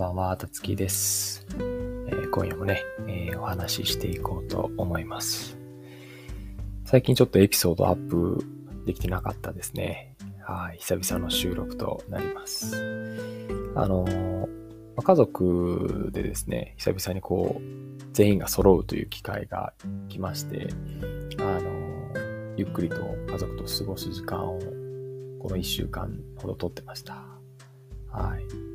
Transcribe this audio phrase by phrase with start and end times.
[0.00, 5.58] ばんは、たつきです、えー、今夜もね、えー、お話ししていこうと思います。
[6.86, 8.42] 最近ちょっとエピソードアップ
[8.86, 10.16] できてなかったですね。
[10.40, 12.76] はい、久々の収録となります。
[13.74, 19.74] あのー、家族でですね、久々にこう、全員が揃うという機会が
[20.08, 20.68] 来まして、
[21.40, 22.96] あのゆっくりと
[23.30, 24.58] 家族と過ごす時間を
[25.42, 27.22] この1週間ほどとってました。
[28.10, 28.69] はい。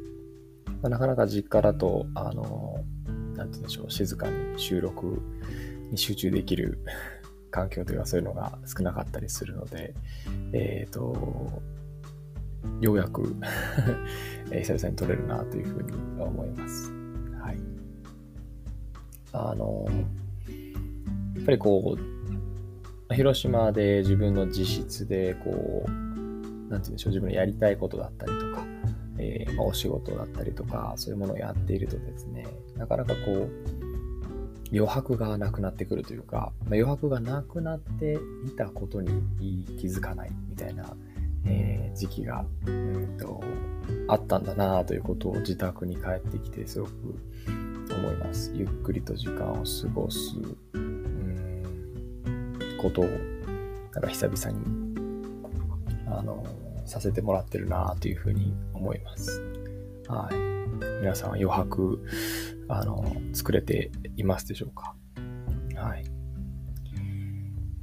[0.86, 2.76] まあ、なかなか実家だと、あの、
[3.36, 5.20] なんて言うんでしょう、静かに収録
[5.90, 6.78] に集中できる
[7.50, 9.96] 環境というかそういうのが少なかったりするので、
[10.54, 11.64] えっ、ー、と、
[12.82, 13.36] ようやく
[14.54, 16.92] 久々に撮れるなというふうに思います。
[17.40, 17.58] はい。
[19.32, 19.88] あの、
[21.36, 21.98] やっぱりこ
[23.10, 26.10] う、広島で自分の自室でこう、なんて
[26.70, 28.75] 言うんでしょう、自分のやりたいことだったりとか、
[29.18, 32.46] えー、まあ、お仕事だったりとか、そういうものをやっているとですね、
[32.78, 33.50] なかなかこう、
[34.72, 39.24] 余白がなくなってくるというか、まあ、余白がなくなっていたことに
[39.80, 40.96] 気づかないみたいな、
[41.46, 43.42] えー、時期が、うんと、
[44.08, 46.92] あったんだなということを自宅に帰ってきてすごく
[47.92, 48.52] 思います。
[48.56, 50.36] ゆっくりと時間を過ごす、
[50.74, 51.46] うん、
[52.78, 53.06] ことを、
[53.94, 54.66] なんか久々に、
[56.08, 56.44] あの、
[56.86, 59.42] させてもらってるなというふうに思います。
[60.08, 60.36] はい。
[61.02, 62.04] 皆さん余白、
[62.68, 64.96] あの、作れていますでしょうか？
[65.76, 66.06] はい。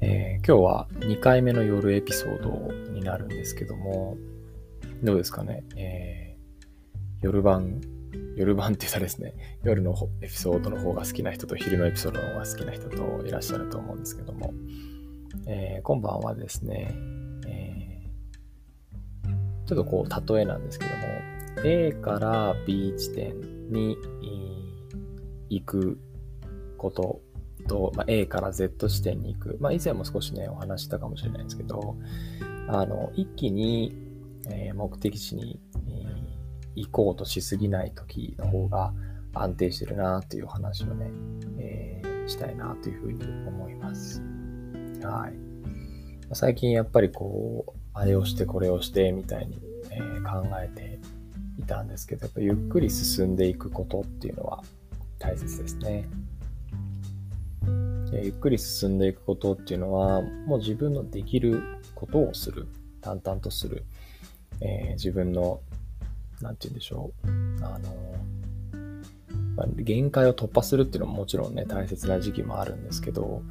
[0.00, 4.17] えー、今日は2回目の夜エピソードになるんですけども、
[5.03, 5.64] どうですかね？
[5.77, 7.80] えー、夜晩、
[8.36, 14.53] 夜晩って言ったらですね、夜のエピソードの方が好きな人と昼のエピソードの方が好きな人といらっしゃると思うんですけども、
[15.47, 16.95] えー、今晩はですね、
[19.67, 21.03] ちょっとこう、例えなんですけども、
[21.65, 23.97] A から B 地点に
[25.48, 25.98] 行く
[26.79, 27.20] こと
[27.69, 29.57] と、まあ、A から Z 地点に行く。
[29.61, 31.97] まあ、以前も少しね、お話したかもしれないんですけど、
[32.69, 33.95] あの、一気に、
[34.51, 35.61] え、目的地に、
[36.75, 38.95] 行こうとしすぎない時の方が
[39.35, 41.11] 安定してるなという話をね、
[41.59, 44.23] えー、したいなというふうに思います。
[45.03, 45.35] はい。
[46.35, 49.61] 最近やっぱりこう、あれをしてこれをしてみたいに、
[49.91, 50.98] え、考えて
[51.58, 54.63] いたんですけど、やっぱゆっくり進んでいくことっていうのは
[55.19, 56.08] 大切ですね。
[58.13, 61.63] ゆっくり進んでいくことっていうのは、もう自分のできる
[61.95, 62.69] ことをする。
[63.01, 63.85] 淡々とする。
[64.61, 65.61] えー、自分の、
[66.41, 67.29] なんて言うんでしょう。
[67.64, 68.17] あの、
[69.57, 73.42] まあ、限界を突破するっていうのももちろんね、大切な時期もあるんですけど、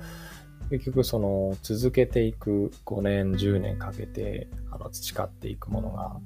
[0.72, 6.18] 結局その続けていく5年、10年かけてあの培っていくものが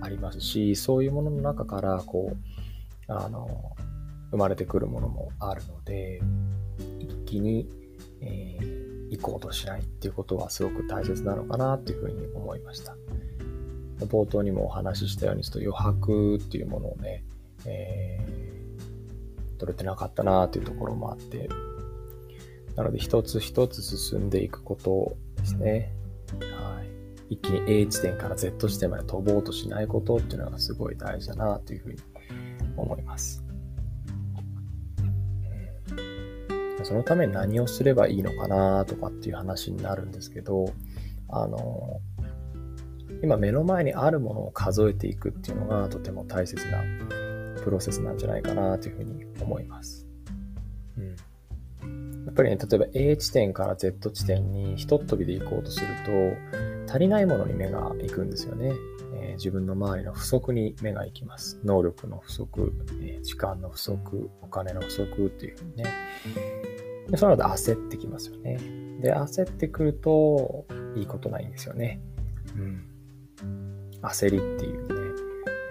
[0.00, 3.76] ありますし、そういうものの中からこう、あの、
[4.30, 6.20] 生まれてくるものもあるので、
[7.00, 7.68] 一気に、
[8.20, 12.94] えー、行こうとしないっていうことはすごく大切なのかなっていうふうに思いました。
[14.06, 17.24] 冒頭にもお話ししたように、ちょっと余白っていうものをね、
[17.66, 21.48] えー、取れてなかったなっていうところもあって、
[22.78, 25.92] なので一つ一つ進んでいくことですね。
[26.62, 26.80] は
[27.28, 27.34] い。
[27.34, 31.98] 一気に A 地点から Z 地点まで飛ぼうとしないことっていうのがすごい大事だなというふうに
[32.76, 33.44] 思います。
[36.84, 40.72] そのために何をすればいいのかなとかっていう話になるんですけど、
[41.30, 42.00] あの、
[43.24, 46.84] 今目の前にあるものを数えていくっていうのがとても大切な
[47.64, 50.06] プロセスなんじゃないかなというふうに思います。
[50.96, 51.16] うん
[52.28, 58.74] やっぱりね、例えば A 地点から Z 地点にひとっ飛びで行こうとすると、足りないものに目が行くんですよね。
[59.14, 61.58] えー、自分の周りの不足に目が行きます。
[61.64, 65.84] 能力の不足、えー、時間の不足、お金の不足っていうふうにね。
[67.08, 68.58] でそうなると焦ってきますよね。
[69.00, 70.66] で、焦ってくると、
[70.96, 71.98] いいことないんですよね。
[72.54, 72.84] うん。
[74.02, 75.22] 焦りっていうね、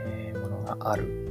[0.07, 1.26] えー、ものがある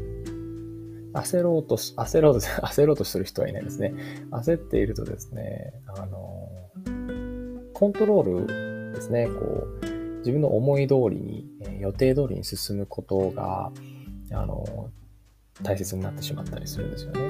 [1.17, 3.95] 焦ろうと、焦ろうと、 焦ろうとする人はいないですね。
[4.31, 6.49] 焦っているとですね、あの、
[7.73, 9.87] コントロールですね、こう、
[10.19, 11.47] 自分の思い通りに、
[11.81, 13.71] 予定通りに進むことが、
[14.33, 14.91] あの、
[15.63, 17.21] 大切になってしまったりするんですよね。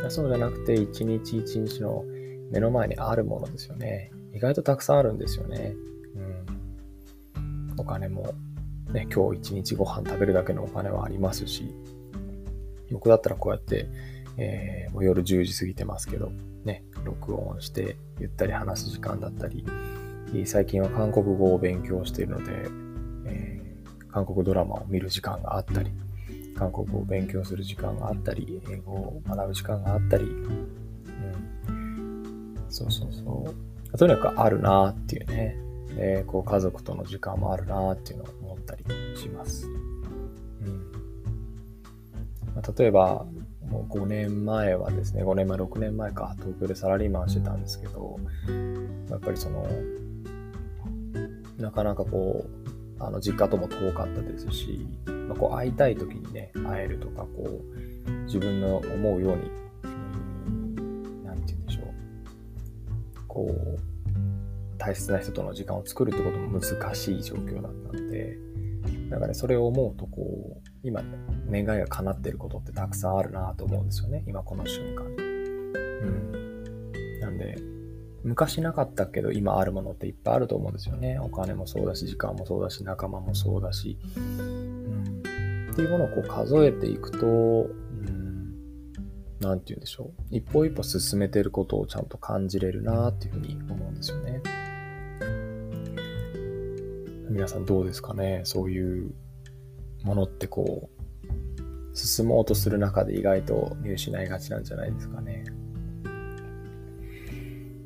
[0.00, 0.10] うん。
[0.10, 2.04] そうじゃなくて、一日一日の
[2.50, 4.12] 目の前にあるものですよね。
[4.34, 5.74] 意外とたくさんあるんですよね。
[7.34, 7.74] うん。
[7.78, 8.34] お金も、
[8.92, 11.74] ね、今日一日ご飯食べるだけのお金はありますし、
[12.90, 13.88] 僕だったらこうやって、
[14.36, 16.30] えー、もう夜10時過ぎてますけど、
[16.64, 19.64] ね、録音してゆったり話す時間だったり、
[20.44, 22.52] 最近は韓国語を勉強しているので、
[23.26, 25.90] えー、韓国ドラマを見る時間があったり、
[26.56, 33.54] 韓国語を勉強する時間があったり、英語を学ぶ時間があったり、うん、そうそうそ
[33.92, 33.98] う。
[33.98, 35.56] とにかくあるなっていうね。
[35.96, 38.84] で、こう家族との時間もあるなっていうのを思ったり
[39.16, 39.66] します。
[42.78, 43.26] 例えば、
[43.68, 48.18] もう5年前はですね、5年前、6年前か、東京でサラリーマンしてたんですけど、
[49.10, 49.66] やっぱりその、
[51.58, 57.60] なかなかこう、あの、実家とも遠かったですし、まあ、こう、会いたい時にね、会えるとか、こ
[58.06, 59.50] う、自分の思うように、
[59.84, 59.88] う
[60.80, 61.86] ん、なんて言うんでしょう。
[63.26, 68.38] こう、大切な人との時間を作るってことも難しい状況だったので、
[69.10, 71.02] だからね、それを思うと、こう、今、
[71.50, 74.22] 願いが叶っていることってたくさんあるなと思うんですよね。
[74.26, 75.04] 今この瞬間。
[75.04, 75.08] う
[76.06, 77.20] ん。
[77.20, 77.58] なんで、
[78.22, 81.18] 昔なかったけど今あるものっていっぱいあると思うんですよね。
[81.18, 83.98] お金もそうだし、時間もそうだし、仲間もそうだし。
[84.16, 85.22] うん。
[85.72, 90.22] っていうものをこう数えていくと、う、んて言うんでしょう。
[90.30, 94.40] 一歩一歩進めてることをちゃんと感じれるなっていうふうに思うんですよね。
[97.28, 98.40] 皆さんどうですかね？
[98.44, 99.12] そういう
[100.06, 100.88] ものってこ
[101.92, 105.44] う、進もうとする中で意外と見失いがちなんじゃないですかね。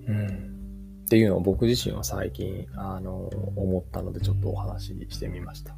[0.06, 0.26] うん。
[1.06, 5.74] っていうのを僕自身は最近、あの、思ったのでちょっとお話ししてみました。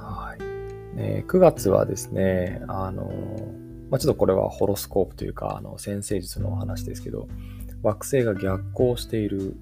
[0.00, 0.96] はい。
[0.96, 3.10] ね、9月はですね、あの、
[3.90, 7.26] まあ、ちょっとこれはホロスコープというか、あの、先生術のお話ですけど、
[7.82, 9.56] 惑星が逆行している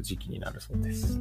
[0.00, 1.20] 時期になるそうです。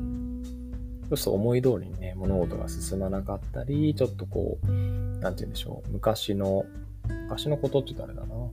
[1.09, 4.67] そうすると思い通りにね、物事が進まなかったり、ちょっとこう、
[5.19, 6.65] なんて言うんでしょう、昔の、
[7.23, 8.49] 昔のことって言ったらあれだな。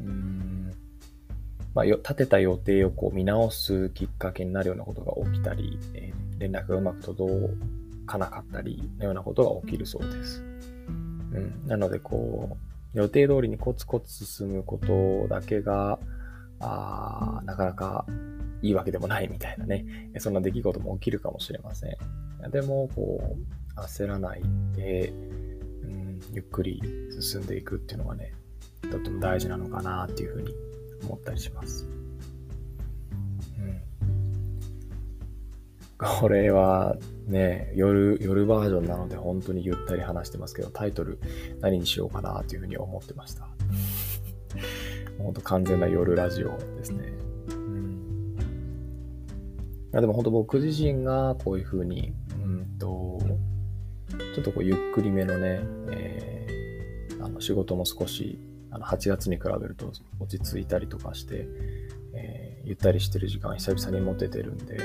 [0.00, 0.72] うん。
[1.74, 7.32] まあ、立てた予定をこう見直すきっかけになるようなことが起きたり、えー、連絡がうまく届
[8.06, 10.42] かなかったりのようなことが起きるそうです。
[10.42, 10.42] う
[11.38, 11.66] ん。
[11.66, 12.56] なので、こ
[12.94, 15.98] う、予定通りにコツコツ進むことだけが、
[16.58, 18.04] あなかなか
[18.62, 19.84] いいわけでもないみたいなね、
[20.18, 21.96] そんな出来事も起きるかもしれません。
[22.50, 23.36] でも、こ
[23.76, 24.42] う、焦らない
[24.74, 26.82] で、うん、ゆっくり
[27.20, 28.34] 進んでいくっていうのがね、
[28.90, 30.54] とっても大事なのかなっていうふうに
[31.04, 31.86] 思ったりします。
[33.58, 33.80] うん。
[35.98, 36.96] これは
[37.26, 41.18] ね、夜、夜バージョンなので本当にゆったり話してますけど、タイトル
[41.60, 43.48] 何にしようかなというふうに思ってました。
[45.18, 47.29] 本当完全な夜ラジオですね。
[49.92, 53.18] やでも本当僕自身がこういうふうに、うんと、
[54.34, 55.60] ちょっとこうゆっくりめのね、
[55.90, 58.38] えー、あの仕事も少し、
[58.70, 61.48] あの8月に比べると落ち着いたりとかして、
[62.14, 64.76] えー、ゆったりしてる時間久々に持ててるんで、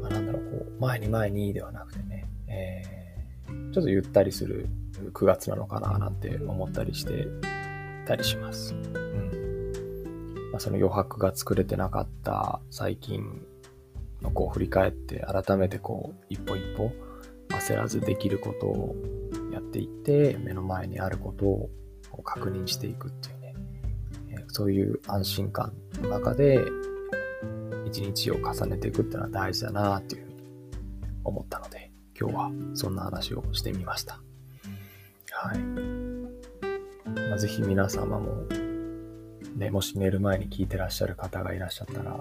[0.00, 4.68] まあ、なんだろう、こう、前に前にではなくてね、えー、ちょっとゆったりする
[5.12, 7.26] 9月なのかななんて思ったりして
[8.06, 8.74] たりします。
[8.74, 9.33] うん
[10.54, 13.42] まあ、その余白が作れてなかった最近
[14.22, 16.92] のこう振り返って改めてこう一歩一歩
[17.48, 18.94] 焦らずできることを
[19.52, 21.70] やっていって目の前にあることを
[22.22, 26.64] 確認していくっていうね、そういう安心感の中で
[27.84, 30.36] 一日を重ねていくっていうのは大事だなっていうふうに
[31.24, 34.20] 思ったので今日はそんな話をしてみました。
[35.32, 35.58] はい。
[37.28, 38.46] まあ、ぜひ皆様も
[39.54, 42.20] ね、もし寝る前に聞いてらっしゃる方がいらっしゃったら、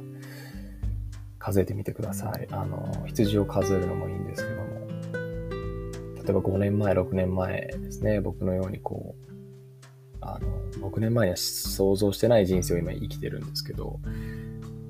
[1.39, 2.47] 数えてみてください。
[2.51, 4.83] あの、羊を数えるのもいいんですけども、
[6.23, 9.33] 例えば5年前、6年前ですね、僕のようにこう、
[10.21, 13.99] あの、6年前には想像してない人生を今生きてるんですけど、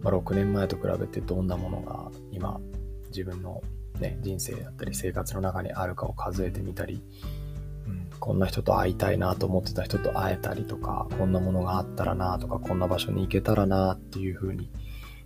[0.02, 2.60] まあ、6年前と比べてどんなものが今、
[3.08, 3.62] 自分の
[4.00, 7.02] ね、人生だったり生活の中にあるかを数えてみたり、
[8.24, 14.72] こんな人と会いたいなと思ってた人と会えたりとか、こんなものがあったらなとか、こんな場所に行けたらなっていう風に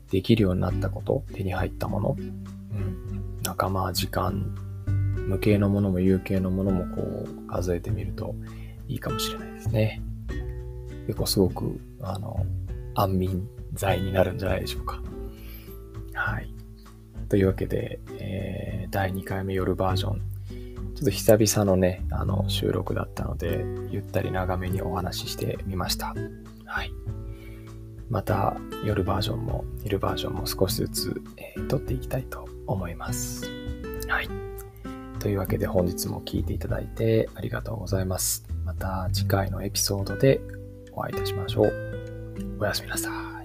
[0.10, 4.56] できるようになったこと、手に入ったもの、うん、仲間、時間、
[5.28, 8.34] 無形のものも有形のものもこう数えてみると
[8.88, 10.02] いいかもしれないですね。
[11.06, 12.48] 結構すごく、あの、
[12.96, 15.04] 安眠剤になるんじゃないでしょうか。
[16.16, 16.52] はい。
[17.30, 20.37] というわけで、えー、第2回目夜バージョン
[20.98, 26.16] ちょっと久々のね、あの、収録だったので、ゆったり長めにお話ししてみました。
[26.66, 26.92] はい。
[28.10, 33.48] また、夜バージョンも、昼バージョンも少しずつ、えー、撮っていきたいと思います。
[34.08, 34.30] はい。
[35.20, 38.48] というわけで本日も聴いていただいてありがとうございます。
[38.66, 40.42] また次回のエピソードで
[40.94, 41.74] お会いいたしましょう。
[42.60, 43.37] おやすみなさい。